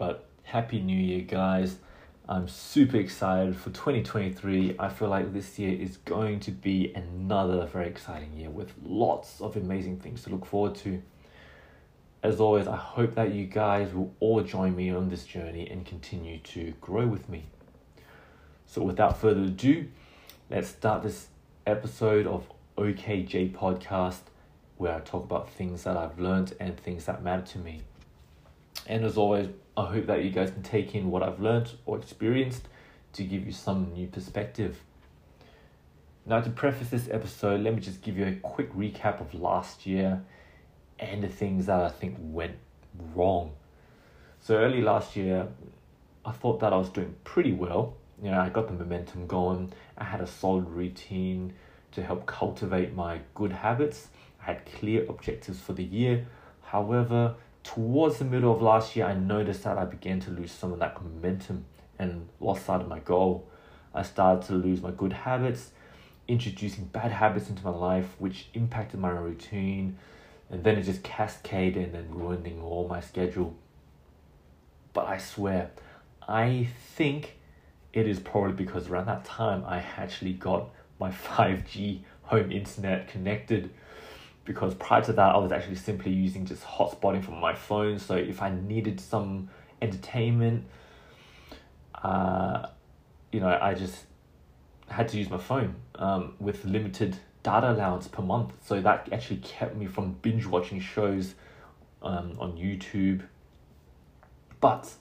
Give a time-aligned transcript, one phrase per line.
[0.00, 1.76] but Happy New Year, guys.
[2.26, 4.76] I'm super excited for 2023.
[4.78, 9.42] I feel like this year is going to be another very exciting year with lots
[9.42, 11.02] of amazing things to look forward to.
[12.22, 15.84] As always, I hope that you guys will all join me on this journey and
[15.84, 17.44] continue to grow with me.
[18.66, 19.86] So, without further ado,
[20.48, 21.26] let's start this
[21.66, 24.20] episode of OKJ Podcast
[24.78, 27.82] where I talk about things that I've learned and things that matter to me.
[28.86, 31.98] And as always, I hope that you guys can take in what I've learned or
[31.98, 32.68] experienced
[33.12, 34.78] to give you some new perspective.
[36.26, 39.86] Now, to preface this episode, let me just give you a quick recap of last
[39.86, 40.22] year
[40.98, 42.56] and the things that I think went
[43.14, 43.52] wrong.
[44.40, 45.48] So, early last year,
[46.24, 47.96] I thought that I was doing pretty well.
[48.22, 51.54] You know, I got the momentum going, I had a solid routine
[51.92, 54.08] to help cultivate my good habits.
[54.42, 56.26] I had clear objectives for the year.
[56.62, 60.72] However, towards the middle of last year, I noticed that I began to lose some
[60.72, 61.64] of that momentum
[61.98, 63.48] and lost sight of my goal.
[63.94, 65.70] I started to lose my good habits,
[66.28, 69.98] introducing bad habits into my life, which impacted my routine,
[70.48, 73.54] and then it just cascaded and then ruining all my schedule.
[74.92, 75.70] But I swear,
[76.26, 77.36] I think
[77.92, 83.70] it is probably because around that time I actually got my 5G home internet connected
[84.50, 88.00] because prior to that I was actually simply using just hotspotting from my phone.
[88.00, 89.48] So if I needed some
[89.80, 90.64] entertainment
[91.94, 92.66] uh,
[93.30, 94.06] you know I just
[94.88, 98.50] had to use my phone um, with limited data allowance per month.
[98.66, 101.36] So that actually kept me from binge watching shows
[102.02, 103.22] um, on YouTube.
[104.60, 104.92] But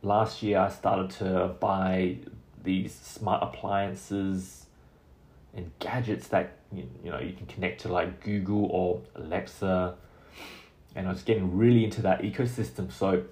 [0.00, 2.16] last year I started to buy
[2.64, 4.68] these smart appliances
[5.54, 9.96] and gadgets that you, you know you can connect to like Google or Alexa.
[10.94, 12.90] And I was getting really into that ecosystem.
[12.90, 13.24] So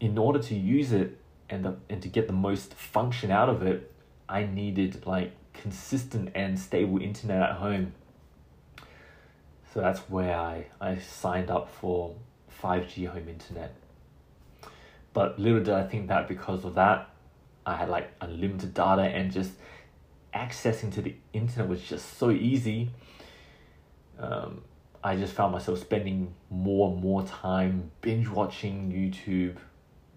[0.00, 1.18] in order to use it
[1.50, 3.92] and the, and to get the most function out of it
[4.28, 7.94] I needed like consistent and stable internet at home.
[9.72, 12.14] So that's where I, I signed up for
[12.62, 13.74] 5G home internet.
[15.12, 17.10] But little did I think that because of that
[17.64, 19.52] I had like unlimited data and just
[20.34, 22.90] accessing to the internet was just so easy.
[24.18, 24.62] Um,
[25.02, 29.56] I just found myself spending more and more time binge watching YouTube,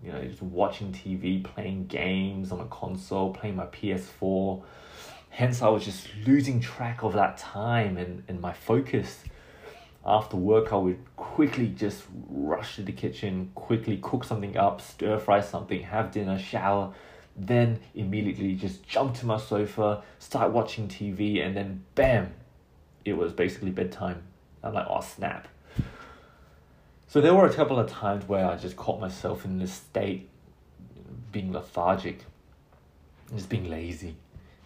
[0.03, 4.63] you know, just watching TV, playing games on a console, playing my PS4.
[5.29, 9.23] Hence, I was just losing track of that time and, and my focus.
[10.03, 15.19] After work, I would quickly just rush to the kitchen, quickly cook something up, stir
[15.19, 16.91] fry something, have dinner, shower,
[17.35, 22.33] then immediately just jump to my sofa, start watching TV, and then bam,
[23.05, 24.23] it was basically bedtime.
[24.63, 25.47] I'm like, oh snap.
[27.07, 30.29] So there were a couple of times where I just caught myself in this state,
[31.31, 32.23] being lethargic,
[33.35, 34.15] just being lazy,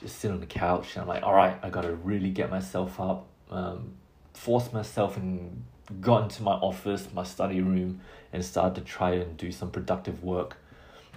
[0.01, 0.95] just sit on the couch.
[0.95, 3.93] And I'm like, all right, I gotta really get myself up, um,
[4.33, 5.63] force myself and
[6.01, 8.01] got into my office, my study room,
[8.33, 10.57] and started to try and do some productive work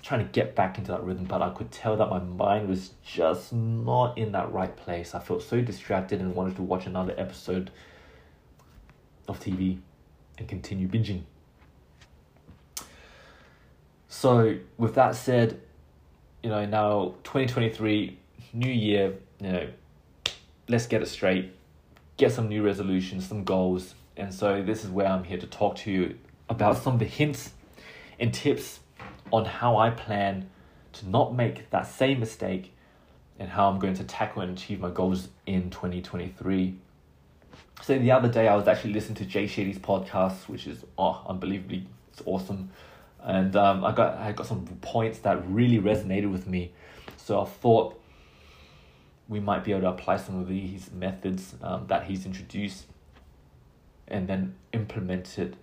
[0.03, 2.93] trying to get back into that rhythm, but I could tell that my mind was
[3.05, 5.15] just not in that right place.
[5.15, 7.71] I felt so distracted and wanted to watch another episode
[9.27, 9.79] of TV
[10.39, 11.23] and continue binging.
[14.09, 15.61] So, with that said,
[16.43, 18.19] you know, now 2023,
[18.55, 19.69] new year, you know,
[20.69, 21.53] let's get it straight,
[22.17, 23.95] get some new resolutions, some goals.
[24.17, 27.05] And so, this is where I'm here to talk to you about some of the
[27.05, 27.53] hints
[28.19, 28.81] and tips
[29.33, 30.49] on how I plan
[30.95, 32.73] to not make that same mistake
[33.39, 36.75] and how I'm going to tackle and achieve my goals in 2023.
[37.83, 41.23] So the other day I was actually listening to Jay Shetty's podcast, which is oh
[41.29, 42.71] unbelievably it's awesome.
[43.23, 46.73] And um, I got I got some points that really resonated with me.
[47.17, 48.01] So I thought
[49.29, 52.87] we might be able to apply some of these methods um, that he's introduced
[54.09, 55.55] and then implement it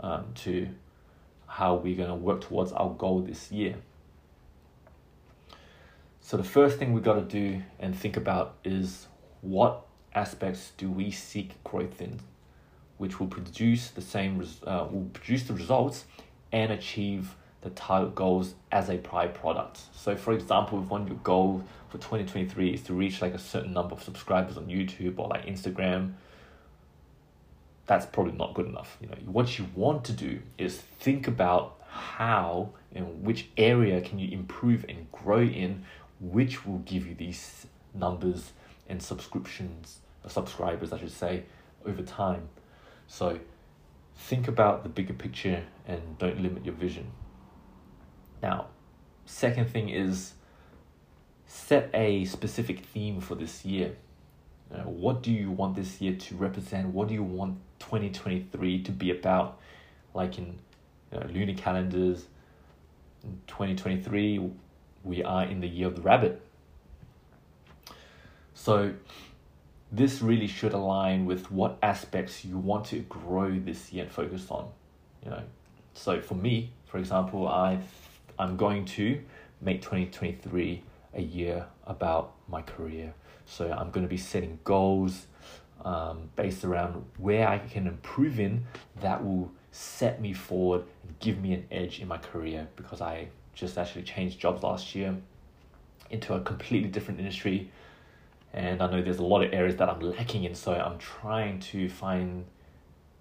[0.00, 0.68] um, to
[1.52, 3.74] how we're going to work towards our goal this year.
[6.22, 9.06] So, the first thing we've got to do and think about is
[9.42, 9.82] what
[10.14, 12.20] aspects do we seek growth in,
[12.96, 16.06] which will produce the same, uh, will produce the results
[16.52, 19.78] and achieve the target goals as a byproduct.
[19.94, 23.74] So, for example, if one your goal for 2023 is to reach like a certain
[23.74, 26.14] number of subscribers on YouTube or like Instagram,
[27.92, 28.96] that's probably not good enough.
[29.02, 34.18] You know, what you want to do is think about how and which area can
[34.18, 35.84] you improve and grow in,
[36.18, 38.52] which will give you these numbers
[38.88, 41.42] and subscriptions, or subscribers, I should say,
[41.84, 42.48] over time.
[43.08, 43.38] So
[44.16, 47.10] think about the bigger picture and don't limit your vision.
[48.42, 48.68] Now,
[49.26, 50.32] second thing is
[51.46, 53.96] set a specific theme for this year.
[54.72, 56.86] Uh, what do you want this year to represent?
[56.88, 59.58] What do you want 2023 to be about?
[60.14, 60.58] Like in
[61.12, 62.26] you know, lunar calendars,
[63.24, 64.50] in 2023,
[65.04, 66.40] we are in the year of the rabbit.
[68.54, 68.94] So,
[69.90, 74.46] this really should align with what aspects you want to grow this year and focus
[74.48, 74.68] on.
[75.24, 75.42] You know,
[75.94, 77.78] so for me, for example, I
[78.38, 79.20] I'm going to
[79.60, 80.82] make 2023
[81.14, 83.14] a year about my career.
[83.44, 85.26] So I'm going to be setting goals
[85.84, 88.64] um, based around where I can improve in
[89.00, 93.28] that will set me forward and give me an edge in my career because I
[93.54, 95.16] just actually changed jobs last year
[96.10, 97.70] into a completely different industry.
[98.52, 101.58] And I know there's a lot of areas that I'm lacking in so I'm trying
[101.60, 102.44] to find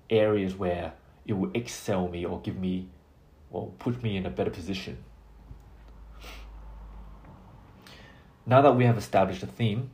[0.09, 0.93] areas where
[1.25, 2.89] it will excel me or give me
[3.49, 4.97] or put me in a better position.
[8.45, 9.91] Now that we have established a theme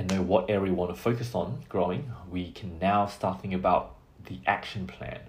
[0.00, 3.52] and know what area we want to focus on growing, we can now start thinking
[3.52, 5.20] about the action plan.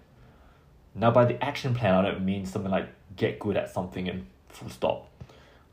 [0.95, 2.88] Now, by the action plan, I don't mean something like
[3.18, 5.09] get good at something and full stop.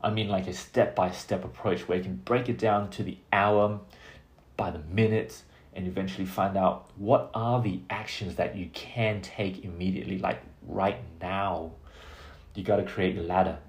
[0.03, 3.03] I mean like a step by step approach where you can break it down to
[3.03, 3.79] the hour,
[4.57, 5.43] by the minute,
[5.73, 10.99] and eventually find out what are the actions that you can take immediately, like right
[11.21, 11.71] now.
[12.53, 13.59] You got to create a ladder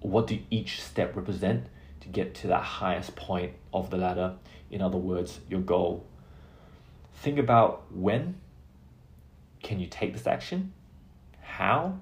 [0.00, 1.66] what do each step represent
[2.00, 4.34] to get to that highest point of the ladder?
[4.70, 6.06] In other words, your goal.
[7.14, 8.40] Think about when
[9.62, 10.72] can you take this action?
[11.40, 11.98] How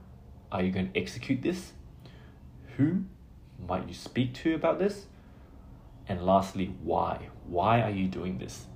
[0.53, 1.73] are you going to execute this?
[2.77, 3.05] Who
[3.67, 5.07] might you speak to about this?
[6.09, 7.29] And lastly, why?
[7.47, 8.67] Why are you doing this?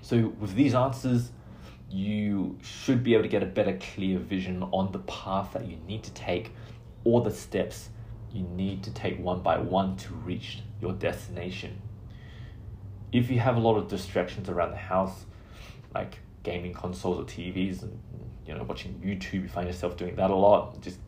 [0.00, 1.30] So, with these answers,
[1.90, 5.76] you should be able to get a better, clear vision on the path that you
[5.86, 6.52] need to take
[7.04, 7.90] or the steps
[8.32, 11.80] you need to take one by one to reach your destination.
[13.12, 15.24] If you have a lot of distractions around the house,
[15.94, 17.98] like gaming consoles or TVs and
[18.46, 20.98] you know watching YouTube, you find yourself doing that a lot, just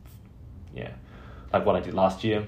[0.73, 0.91] yeah,
[1.53, 2.47] like what I did last year,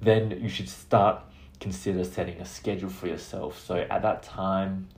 [0.00, 1.22] then you should start
[1.60, 3.60] consider setting a schedule for yourself.
[3.64, 4.88] So at that time,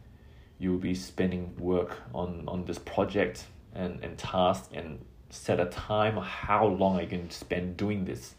[0.58, 5.66] you will be spending work on on this project and and task and set a
[5.66, 8.36] time how long are you going to spend doing this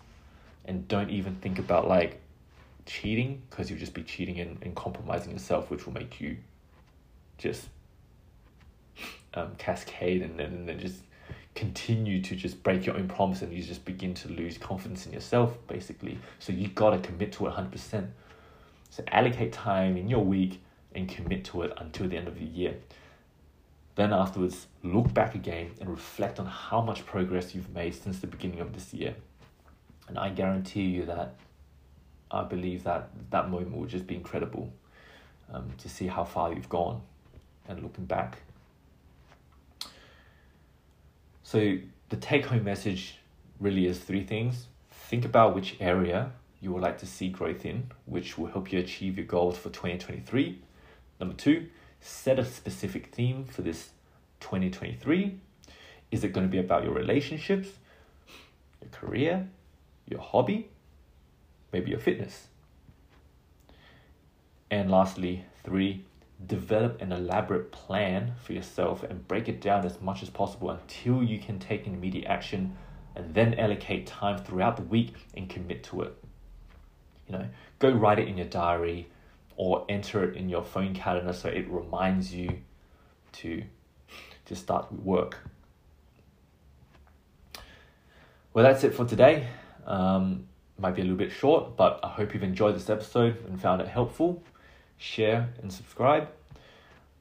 [0.67, 2.21] and don't even think about like
[2.85, 6.37] cheating because you'll just be cheating and, and compromising yourself which will make you
[7.37, 7.67] just
[9.33, 11.01] um, cascade and then, and then just
[11.55, 15.13] continue to just break your own promise and you just begin to lose confidence in
[15.13, 16.17] yourself basically.
[16.39, 18.07] So you got to commit to it 100%
[18.89, 20.61] so allocate time in your week
[20.93, 22.75] and commit to it until the end of the year.
[23.95, 28.27] Then afterwards, look back again and reflect on how much progress you've made since the
[28.27, 29.15] beginning of this year.
[30.07, 31.35] And I guarantee you that
[32.31, 34.71] I believe that that moment will just be incredible
[35.51, 37.01] um, to see how far you've gone
[37.67, 38.39] and looking back.
[41.43, 41.77] So,
[42.09, 43.17] the take home message
[43.59, 44.67] really is three things.
[44.91, 48.79] Think about which area you would like to see growth in, which will help you
[48.79, 50.59] achieve your goals for 2023.
[51.19, 51.67] Number two,
[52.01, 53.89] set a specific theme for this
[54.39, 55.39] 2023.
[56.11, 57.69] Is it going to be about your relationships,
[58.81, 59.47] your career,
[60.07, 60.69] your hobby,
[61.71, 62.47] maybe your fitness?
[64.71, 66.05] And lastly, three,
[66.45, 71.23] develop an elaborate plan for yourself and break it down as much as possible until
[71.23, 72.75] you can take immediate action
[73.15, 76.13] and then allocate time throughout the week and commit to it.
[77.27, 77.47] You know,
[77.79, 79.07] go write it in your diary,
[79.57, 82.59] or enter it in your phone calendar so it reminds you
[83.31, 83.63] to
[84.45, 85.39] to start work.
[88.53, 89.47] Well, that's it for today.
[89.85, 93.61] Um, might be a little bit short, but I hope you've enjoyed this episode and
[93.61, 94.43] found it helpful.
[94.97, 96.29] Share and subscribe,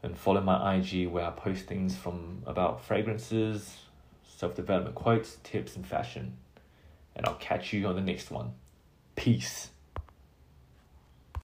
[0.02, 3.78] and follow my IG where I post things from about fragrances,
[4.24, 6.36] self development quotes, tips, and fashion.
[7.16, 8.52] And I'll catch you on the next one.
[9.16, 9.70] Peace.